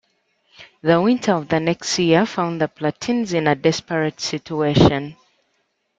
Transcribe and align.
The 0.81 0.99
winter 0.99 1.33
of 1.33 1.47
the 1.47 1.59
next 1.59 1.99
year 1.99 2.25
found 2.25 2.59
the 2.59 2.67
Plataeans 2.67 3.33
in 3.33 3.45
a 3.45 3.53
desperate 3.53 4.19
situation. 4.19 5.15